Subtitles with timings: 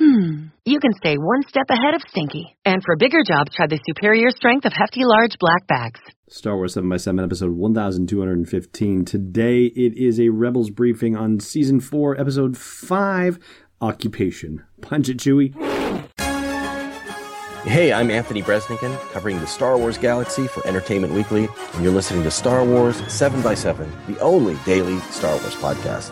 [0.00, 0.46] Hmm.
[0.64, 2.56] You can stay one step ahead of Stinky.
[2.64, 6.00] And for bigger jobs, try the superior strength of hefty large black bags.
[6.26, 9.04] Star Wars 7 by 7 episode 1215.
[9.04, 13.38] Today it is a Rebels briefing on season 4, episode 5,
[13.82, 14.64] Occupation.
[14.80, 15.54] Punch it, Chewie.
[17.64, 22.22] Hey, I'm Anthony Breznican, covering the Star Wars galaxy for Entertainment Weekly, and you're listening
[22.22, 26.10] to Star Wars 7 by 7 the only daily Star Wars podcast.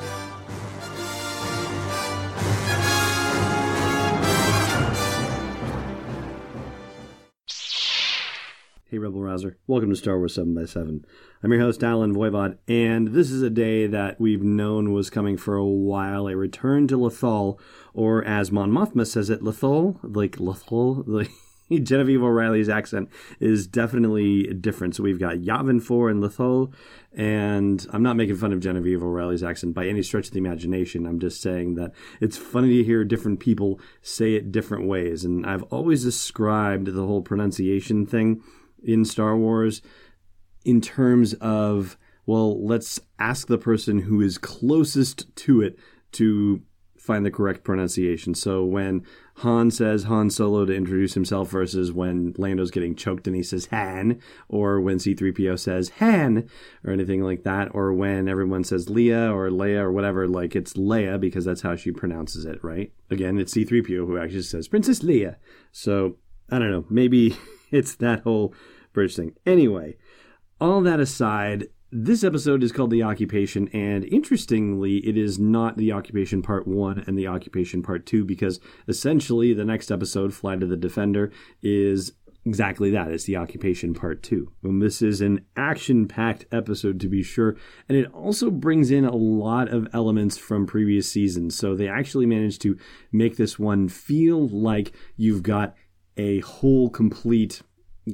[8.91, 9.59] Hey, Rebel Rouser.
[9.67, 11.05] Welcome to Star Wars 7 by 7
[11.43, 15.37] I'm your host, Allen Voivod, and this is a day that we've known was coming
[15.37, 17.61] for a while a return to Lothal,
[17.93, 19.99] or as Mon Mothma says it, Lothal?
[20.03, 21.05] Like Lothal?
[21.07, 21.31] Like.
[21.83, 24.97] Genevieve O'Reilly's accent is definitely different.
[24.97, 26.73] So we've got Yavin 4 and Lothal,
[27.13, 31.05] and I'm not making fun of Genevieve O'Reilly's accent by any stretch of the imagination.
[31.05, 35.27] I'm just saying that it's funny to hear different people say it different ways.
[35.27, 38.43] And I've always described the whole pronunciation thing
[38.83, 39.83] in Star Wars
[40.65, 45.79] in terms of, well, let's ask the person who is closest to it
[46.13, 46.63] to
[47.09, 48.35] find the correct pronunciation.
[48.35, 49.03] So when
[49.37, 53.67] Han says Han Solo to introduce himself versus when Lando's getting choked and he says
[53.67, 56.47] Han, or when C3PO says Han,
[56.85, 60.75] or anything like that, or when everyone says Leia or Leia or whatever, like it's
[60.75, 62.93] Leia because that's how she pronounces it, right?
[63.11, 65.37] Again, it's C3PO who actually says Princess Leia.
[65.73, 66.17] So
[66.51, 67.37] I don't know, maybe
[67.73, 68.55] it's that whole
[68.93, 69.35] bridge thing.
[69.47, 69.97] Anyway,
[70.61, 75.93] all that aside, this episode is called The Occupation, and interestingly, it is not The
[75.93, 80.69] Occupation Part 1 and The Occupation Part 2 because essentially the next episode, Flight of
[80.69, 81.33] the Defender,
[81.63, 82.13] is
[82.45, 83.11] exactly that.
[83.11, 84.53] It's The Occupation Part 2.
[84.65, 87.57] And this is an action packed episode to be sure,
[87.89, 91.57] and it also brings in a lot of elements from previous seasons.
[91.57, 92.77] So they actually managed to
[93.13, 95.75] make this one feel like you've got
[96.19, 97.63] a whole complete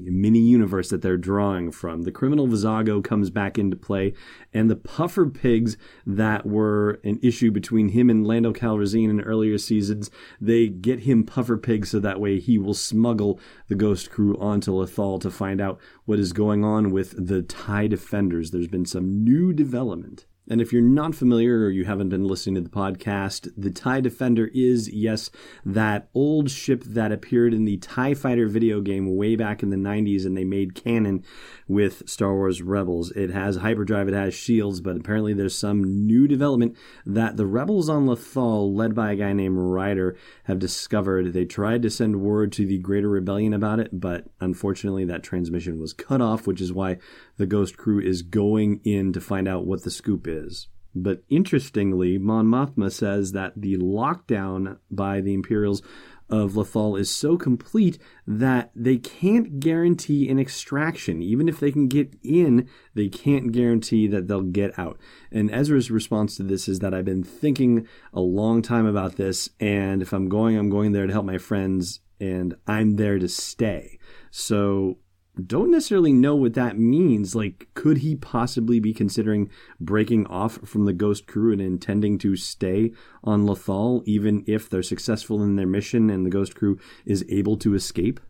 [0.05, 2.03] mini universe that they're drawing from.
[2.03, 4.15] The criminal Vizago comes back into play,
[4.53, 9.59] and the puffer pigs that were an issue between him and Lando Calrissian in earlier
[9.59, 10.11] seasons,
[10.41, 14.73] they get him puffer pigs so that way he will smuggle the Ghost Crew onto
[14.73, 18.51] Lothal to find out what is going on with the TIE Defenders.
[18.51, 20.27] There's been some new development.
[20.49, 24.03] And if you're not familiar or you haven't been listening to the podcast, the TIE
[24.03, 25.31] Defender is, yes,
[25.65, 29.77] that old ship that appeared in the TIE Fighter video game way back in the
[29.77, 31.25] 90s and they made canon
[31.67, 33.11] with Star Wars Rebels.
[33.13, 37.89] It has hyperdrive, it has shields, but apparently there's some new development that the Rebels
[37.89, 41.33] on Lothal, led by a guy named Ryder, have discovered.
[41.33, 45.81] They tried to send word to the Greater Rebellion about it, but unfortunately that transmission
[45.81, 46.99] was cut off, which is why
[47.37, 50.69] the Ghost Crew is going in to find out what the scoop is.
[50.95, 55.83] But interestingly, Mon Mothma says that the lockdown by the Imperials
[56.31, 61.21] of Lothal is so complete that they can't guarantee an extraction.
[61.21, 64.99] Even if they can get in, they can't guarantee that they'll get out.
[65.31, 69.51] And Ezra's response to this is that I've been thinking a long time about this,
[69.61, 73.29] and if I'm going, I'm going there to help my friends, and I'm there to
[73.29, 73.99] stay.
[74.31, 74.99] So
[75.43, 77.35] don't necessarily know what that means.
[77.35, 79.51] Like, could he possibly be considering
[79.81, 84.83] breaking off from the Ghost crew and intending to stay on Lothal, even if they're
[84.83, 88.21] successful in their mission and the Ghost crew is able to escape?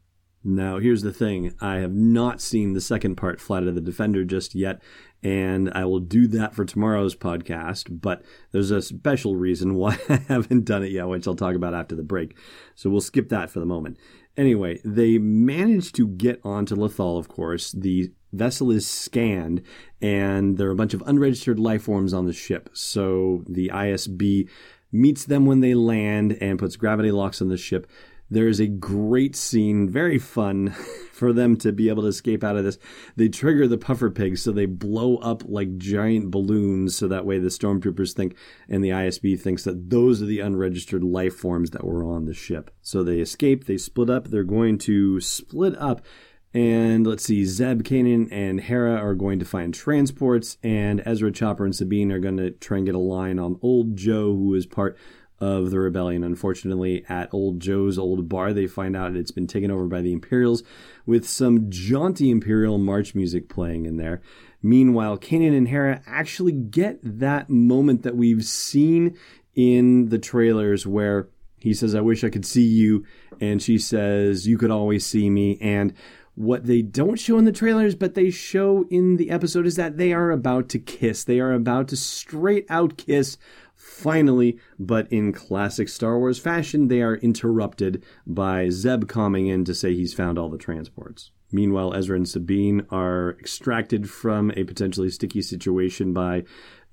[0.46, 4.24] Now, here's the thing I have not seen the second part, Flight of the Defender,
[4.24, 4.82] just yet,
[5.22, 8.22] and I will do that for tomorrow's podcast, but
[8.52, 11.96] there's a special reason why I haven't done it yet, which I'll talk about after
[11.96, 12.36] the break.
[12.74, 13.96] So we'll skip that for the moment.
[14.36, 17.70] Anyway, they manage to get onto Lothal, of course.
[17.72, 19.62] The vessel is scanned,
[20.02, 22.68] and there are a bunch of unregistered life forms on the ship.
[22.72, 24.48] So the ISB
[24.90, 27.88] meets them when they land and puts gravity locks on the ship.
[28.30, 30.68] There is a great scene, very fun
[31.14, 32.78] for them to be able to escape out of this.
[33.16, 37.38] They trigger the puffer pigs, so they blow up like giant balloons, so that way
[37.38, 38.36] the stormtroopers think
[38.68, 42.34] and the ISB thinks that those are the unregistered life forms that were on the
[42.34, 42.70] ship.
[42.82, 46.04] So they escape, they split up, they're going to split up.
[46.52, 51.64] And let's see, Zeb, Kanan, and Hera are going to find transports, and Ezra, Chopper,
[51.64, 54.64] and Sabine are going to try and get a line on Old Joe, who is
[54.64, 54.96] part
[55.40, 56.24] of the rebellion.
[56.24, 60.12] Unfortunately, at Old Joe's old bar, they find out it's been taken over by the
[60.12, 60.62] Imperials
[61.06, 64.20] with some jaunty Imperial march music playing in there.
[64.62, 69.16] Meanwhile, Kanan and Hera actually get that moment that we've seen
[69.54, 71.28] in the trailers where
[71.58, 73.04] he says, I wish I could see you.
[73.40, 75.58] And she says, You could always see me.
[75.60, 75.92] And
[76.34, 79.96] what they don't show in the trailers, but they show in the episode, is that
[79.96, 81.24] they are about to kiss.
[81.24, 83.36] They are about to straight out kiss
[83.84, 89.74] Finally, but in classic Star Wars fashion, they are interrupted by Zeb coming in to
[89.74, 91.32] say he's found all the transports.
[91.52, 96.44] Meanwhile, Ezra and Sabine are extracted from a potentially sticky situation by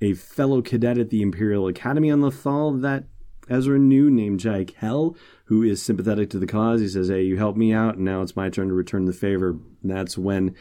[0.02, 3.06] a fellow cadet at the Imperial Academy on Lothal that
[3.50, 5.16] Ezra knew named Jai Kell,
[5.46, 6.82] who is sympathetic to the cause.
[6.82, 9.14] He says, Hey, you helped me out, and now it's my turn to return the
[9.14, 9.58] favor.
[9.82, 10.56] That's when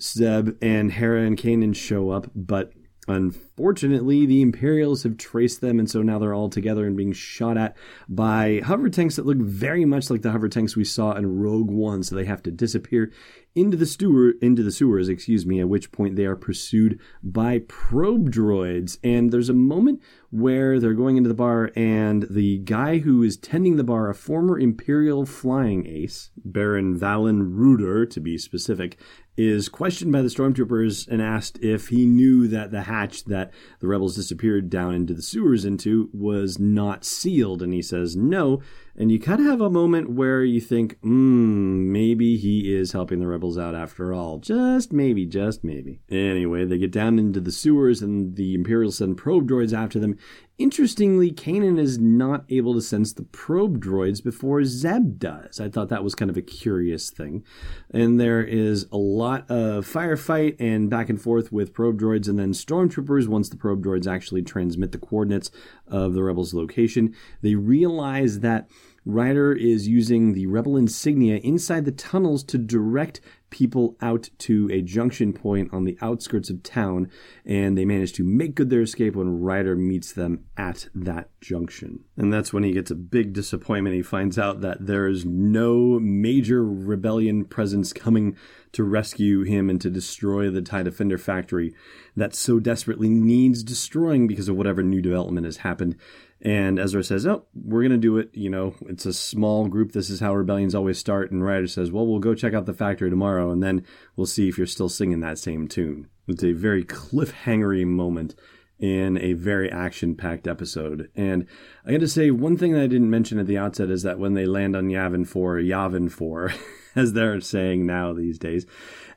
[0.00, 2.72] Zeb and Hera and Kanan show up, but
[3.06, 7.56] Unfortunately, the Imperials have traced them, and so now they're all together and being shot
[7.56, 7.76] at
[8.08, 11.70] by hover tanks that look very much like the hover tanks we saw in Rogue
[11.70, 12.02] One.
[12.02, 13.12] So they have to disappear
[13.54, 15.60] into the sewer, into the sewers, excuse me.
[15.60, 20.94] At which point they are pursued by probe droids, and there's a moment where they're
[20.94, 25.24] going into the bar, and the guy who is tending the bar, a former Imperial
[25.24, 28.98] flying ace, Baron Valen Rudor to be specific,
[29.36, 33.86] is questioned by the stormtroopers and asked if he knew that the hatch that the
[33.86, 37.62] rebels disappeared down into the sewers into was not sealed.
[37.62, 38.62] And he says no.
[38.96, 43.18] And you kind of have a moment where you think, hmm, maybe he is helping
[43.18, 44.38] the rebels out after all.
[44.38, 46.00] Just maybe, just maybe.
[46.08, 50.16] Anyway, they get down into the sewers and the Imperials send probe droids after them.
[50.56, 55.58] Interestingly, Kanan is not able to sense the probe droids before Zeb does.
[55.58, 57.42] I thought that was kind of a curious thing.
[57.90, 62.38] And there is a lot of firefight and back and forth with probe droids and
[62.38, 65.50] then stormtroopers once the probe droids actually transmit the coordinates
[65.88, 67.16] of the rebels' location.
[67.42, 68.68] They realize that
[69.04, 73.20] Ryder is using the rebel insignia inside the tunnels to direct
[73.50, 77.08] people out to a junction point on the outskirts of town,
[77.44, 82.02] and they manage to make good their escape when Ryder meets them at that junction.
[82.16, 83.94] And that's when he gets a big disappointment.
[83.94, 88.36] He finds out that there's no major rebellion presence coming
[88.72, 91.72] to rescue him and to destroy the TIE Defender factory
[92.16, 95.96] that so desperately needs destroying because of whatever new development has happened.
[96.44, 98.30] And Ezra says, Oh, we're going to do it.
[98.34, 99.92] You know, it's a small group.
[99.92, 101.30] This is how rebellions always start.
[101.30, 104.48] And Ryder says, Well, we'll go check out the factory tomorrow and then we'll see
[104.48, 106.08] if you're still singing that same tune.
[106.28, 108.34] It's a very cliffhangery moment
[108.78, 111.08] in a very action packed episode.
[111.14, 111.46] And
[111.86, 114.18] I got to say, one thing that I didn't mention at the outset is that
[114.18, 116.52] when they land on Yavin 4, Yavin 4,
[116.96, 118.66] as they're saying now these days,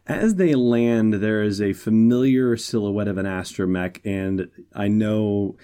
[0.05, 3.99] as they land, there is a familiar silhouette of an astromech.
[4.05, 5.57] And I know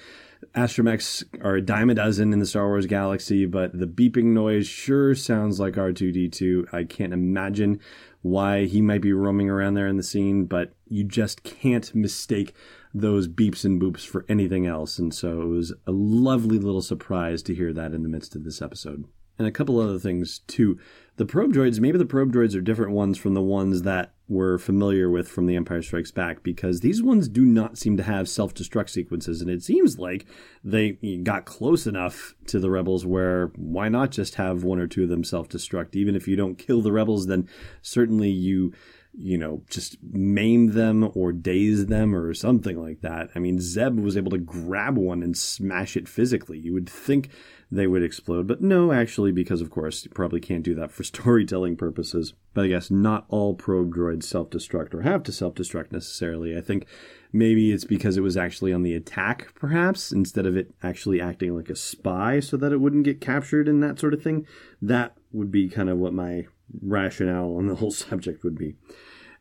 [0.55, 4.67] astromechs are a dime a dozen in the Star Wars galaxy, but the beeping noise
[4.67, 6.73] sure sounds like R2D2.
[6.73, 7.79] I can't imagine
[8.21, 12.53] why he might be roaming around there in the scene, but you just can't mistake
[12.93, 14.99] those beeps and boops for anything else.
[14.99, 18.43] And so it was a lovely little surprise to hear that in the midst of
[18.43, 19.05] this episode.
[19.37, 20.79] And a couple other things too.
[21.15, 24.57] The probe droids, maybe the probe droids are different ones from the ones that we're
[24.57, 28.27] familiar with from The Empire Strikes Back because these ones do not seem to have
[28.27, 29.39] self destruct sequences.
[29.39, 30.25] And it seems like
[30.63, 35.03] they got close enough to the rebels where why not just have one or two
[35.03, 35.95] of them self destruct?
[35.95, 37.47] Even if you don't kill the rebels, then
[37.83, 38.73] certainly you
[39.15, 43.29] you know, just maim them or daze them or something like that.
[43.35, 46.57] I mean, Zeb was able to grab one and smash it physically.
[46.57, 47.29] You would think
[47.73, 48.47] they would explode.
[48.47, 52.33] But no, actually, because of course, you probably can't do that for storytelling purposes.
[52.53, 56.55] But I guess not all probe droids self destruct or have to self destruct necessarily.
[56.55, 56.85] I think
[57.31, 61.55] maybe it's because it was actually on the attack, perhaps, instead of it actually acting
[61.55, 64.45] like a spy so that it wouldn't get captured and that sort of thing.
[64.81, 66.45] That would be kind of what my
[66.81, 68.75] rationale on the whole subject would be.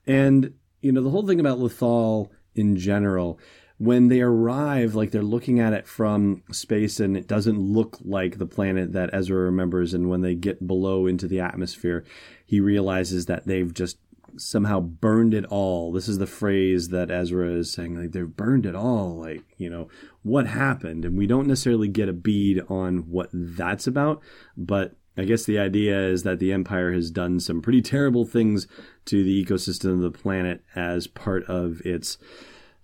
[0.07, 3.39] And, you know, the whole thing about Lothal in general
[3.83, 8.39] when they arrive, like they're looking at it from space and it doesn't look like
[8.39, 9.93] the planet that Ezra remembers.
[9.93, 12.05] And when they get below into the atmosphere,
[12.47, 13.99] he realizes that they've just
[14.37, 15.91] somehow burned it all.
[15.91, 19.17] This is the phrase that Ezra is saying, like, they've burned it all.
[19.17, 19.89] Like, you know,
[20.23, 21.05] what happened?
[21.05, 24.23] And we don't necessarily get a bead on what that's about,
[24.57, 28.69] but I guess the idea is that the Empire has done some pretty terrible things
[29.07, 32.17] to the ecosystem of the planet as part of its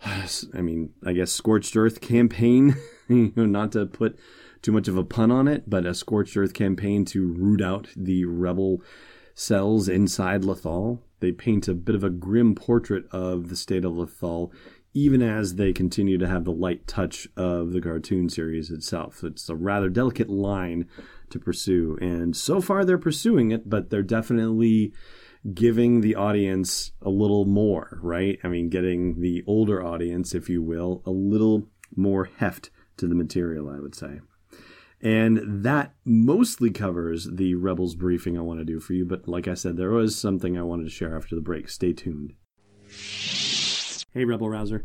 [0.05, 2.77] I mean, I guess scorched earth campaign,
[3.09, 4.19] you know, not to put
[4.63, 7.89] too much of a pun on it, but a scorched earth campaign to root out
[7.97, 8.83] the rebel
[9.35, 11.01] cells inside Lothal.
[11.21, 14.53] They paint a bit of a grim portrait of the state of Lothal,
[14.95, 19.23] even as they continue to have the light touch of the cartoon series itself.
[19.23, 20.89] It's a rather delicate line
[21.31, 24.93] to pursue, and so far they're pursuing it, but they're definitely
[25.55, 28.39] giving the audience a little more, right?
[28.43, 33.15] I mean, getting the older audience, if you will, a little more heft to the
[33.15, 34.21] material, I would say.
[35.01, 39.05] And that mostly covers the Rebels briefing I want to do for you.
[39.05, 41.69] But like I said, there was something I wanted to share after the break.
[41.69, 42.35] Stay tuned.
[44.13, 44.85] Hey, Rebel Rouser.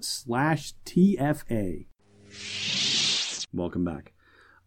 [0.00, 1.86] slash TFA.
[3.52, 4.12] Welcome back.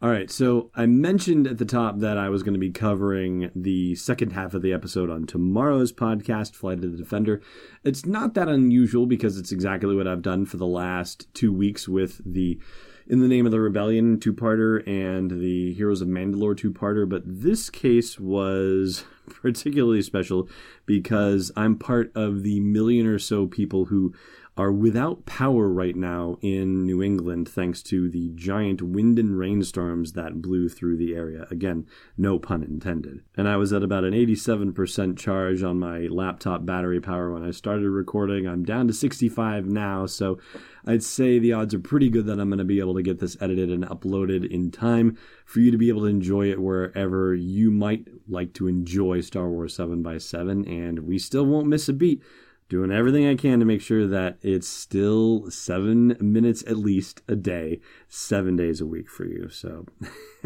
[0.01, 3.51] All right, so I mentioned at the top that I was going to be covering
[3.53, 7.41] the second half of the episode on tomorrow's podcast, Flight of the Defender.
[7.83, 11.87] It's not that unusual because it's exactly what I've done for the last two weeks
[11.87, 12.57] with the
[13.05, 17.07] In the Name of the Rebellion two parter and the Heroes of Mandalore two parter,
[17.07, 20.49] but this case was particularly special
[20.91, 24.13] because I'm part of the million or so people who
[24.57, 30.11] are without power right now in New England thanks to the giant wind and rainstorms
[30.13, 31.47] that blew through the area.
[31.49, 33.21] Again, no pun intended.
[33.37, 37.51] And I was at about an 87% charge on my laptop battery power when I
[37.51, 38.45] started recording.
[38.45, 40.37] I'm down to 65 now, so
[40.85, 43.19] I'd say the odds are pretty good that I'm going to be able to get
[43.19, 47.33] this edited and uploaded in time for you to be able to enjoy it wherever
[47.33, 51.89] you might like to enjoy Star Wars 7 by 7 and we still won't miss
[51.89, 52.21] a beat
[52.71, 57.35] doing everything I can to make sure that it's still seven minutes at least a
[57.35, 59.49] day, seven days a week for you.
[59.49, 59.85] So,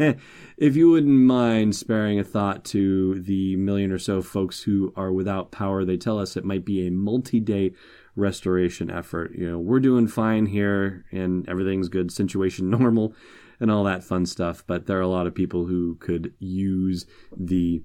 [0.56, 5.12] if you wouldn't mind sparing a thought to the million or so folks who are
[5.12, 7.74] without power, they tell us it might be a multi day
[8.16, 9.36] restoration effort.
[9.36, 13.14] You know, we're doing fine here and everything's good, situation normal,
[13.60, 14.64] and all that fun stuff.
[14.66, 17.84] But there are a lot of people who could use the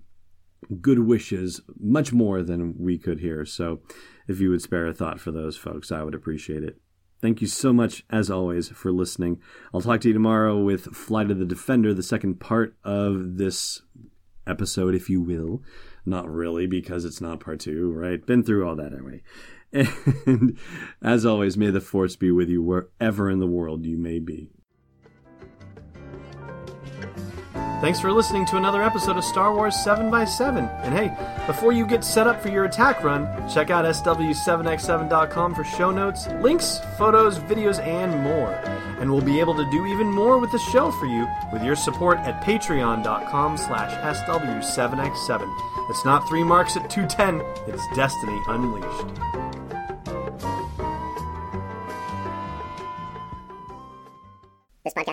[0.82, 3.46] good wishes much more than we could here.
[3.46, 3.82] So,
[4.28, 6.78] if you would spare a thought for those folks, I would appreciate it.
[7.22, 9.40] Thank you so much, as always, for listening.
[9.74, 13.84] I'll talk to you tomorrow with Flight of the Defender, the second part of this
[14.48, 15.62] episode, if you will.
[16.04, 18.26] Not really, because it's not part two, right?
[18.26, 19.22] Been through all that anyway.
[20.26, 20.58] And
[21.02, 24.50] as always, may the force be with you wherever in the world you may be.
[27.82, 30.70] Thanks for listening to another episode of Star Wars 7x7.
[30.84, 35.64] And hey, before you get set up for your attack run, check out SW7x7.com for
[35.64, 38.52] show notes, links, photos, videos, and more.
[39.00, 41.76] And we'll be able to do even more with the show for you with your
[41.76, 45.90] support at patreon.com slash SW7x7.
[45.90, 49.51] It's not three marks at 210, it's Destiny Unleashed.